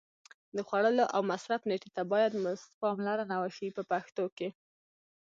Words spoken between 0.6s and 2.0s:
خوړلو او مصرف نېټې